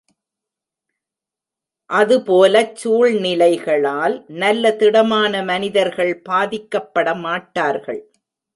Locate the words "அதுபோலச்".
1.89-2.73